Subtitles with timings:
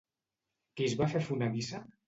[0.79, 1.87] Qui es va fer fonedissa?